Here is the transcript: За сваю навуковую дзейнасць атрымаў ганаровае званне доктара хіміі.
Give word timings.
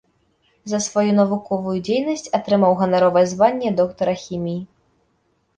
За 0.71 0.77
сваю 0.85 1.11
навуковую 1.19 1.75
дзейнасць 1.89 2.27
атрымаў 2.37 2.71
ганаровае 2.81 3.23
званне 3.35 3.69
доктара 3.81 4.17
хіміі. 4.23 4.61